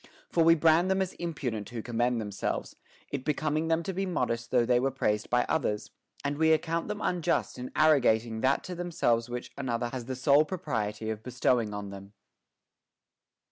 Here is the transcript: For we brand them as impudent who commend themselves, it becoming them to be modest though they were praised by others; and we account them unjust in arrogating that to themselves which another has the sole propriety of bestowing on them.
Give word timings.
For 0.31 0.43
we 0.43 0.55
brand 0.55 0.89
them 0.89 0.99
as 0.99 1.13
impudent 1.19 1.69
who 1.69 1.83
commend 1.83 2.19
themselves, 2.19 2.75
it 3.11 3.23
becoming 3.23 3.67
them 3.67 3.83
to 3.83 3.93
be 3.93 4.07
modest 4.07 4.49
though 4.49 4.65
they 4.65 4.79
were 4.79 4.89
praised 4.89 5.29
by 5.29 5.43
others; 5.45 5.91
and 6.25 6.39
we 6.39 6.53
account 6.53 6.87
them 6.87 7.01
unjust 7.01 7.59
in 7.59 7.71
arrogating 7.75 8.41
that 8.41 8.63
to 8.63 8.73
themselves 8.73 9.29
which 9.29 9.51
another 9.59 9.89
has 9.89 10.05
the 10.05 10.15
sole 10.15 10.43
propriety 10.43 11.11
of 11.11 11.21
bestowing 11.21 11.71
on 11.71 11.91
them. 11.91 12.13